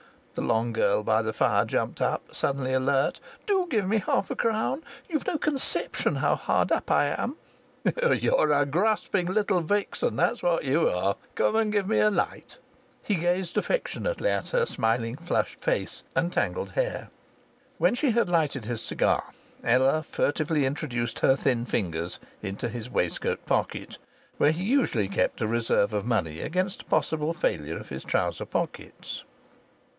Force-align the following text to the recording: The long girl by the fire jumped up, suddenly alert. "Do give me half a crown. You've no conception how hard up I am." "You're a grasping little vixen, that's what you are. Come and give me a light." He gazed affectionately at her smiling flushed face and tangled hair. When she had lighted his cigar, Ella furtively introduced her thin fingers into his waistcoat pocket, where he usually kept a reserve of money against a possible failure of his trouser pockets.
The 0.33 0.41
long 0.47 0.73
girl 0.73 1.03
by 1.03 1.21
the 1.21 1.33
fire 1.33 1.63
jumped 1.63 2.01
up, 2.01 2.33
suddenly 2.33 2.73
alert. 2.73 3.19
"Do 3.45 3.67
give 3.69 3.85
me 3.85 3.99
half 3.99 4.31
a 4.31 4.35
crown. 4.35 4.81
You've 5.07 5.27
no 5.27 5.37
conception 5.37 6.15
how 6.15 6.35
hard 6.37 6.71
up 6.71 6.89
I 6.89 7.07
am." 7.09 7.35
"You're 8.09 8.51
a 8.51 8.65
grasping 8.65 9.27
little 9.27 9.61
vixen, 9.61 10.15
that's 10.15 10.41
what 10.41 10.63
you 10.63 10.89
are. 10.89 11.17
Come 11.35 11.55
and 11.57 11.71
give 11.71 11.87
me 11.87 11.99
a 11.99 12.09
light." 12.09 12.57
He 13.03 13.13
gazed 13.13 13.57
affectionately 13.57 14.29
at 14.31 14.47
her 14.47 14.65
smiling 14.65 15.17
flushed 15.17 15.59
face 15.63 16.01
and 16.15 16.33
tangled 16.33 16.71
hair. 16.71 17.11
When 17.77 17.93
she 17.93 18.09
had 18.09 18.27
lighted 18.29 18.65
his 18.65 18.81
cigar, 18.81 19.25
Ella 19.63 20.01
furtively 20.01 20.65
introduced 20.65 21.19
her 21.19 21.35
thin 21.35 21.65
fingers 21.65 22.17
into 22.41 22.69
his 22.69 22.89
waistcoat 22.89 23.45
pocket, 23.45 23.99
where 24.37 24.51
he 24.51 24.63
usually 24.63 25.09
kept 25.09 25.41
a 25.41 25.47
reserve 25.47 25.93
of 25.93 26.05
money 26.05 26.39
against 26.39 26.81
a 26.81 26.85
possible 26.85 27.33
failure 27.33 27.77
of 27.77 27.89
his 27.89 28.03
trouser 28.03 28.45
pockets. 28.45 29.25